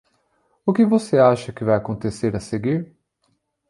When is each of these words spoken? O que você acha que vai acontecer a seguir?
O 0.65 0.73
que 0.73 0.83
você 0.83 1.19
acha 1.19 1.53
que 1.53 1.63
vai 1.63 1.75
acontecer 1.77 2.35
a 2.35 2.39
seguir? 2.39 2.91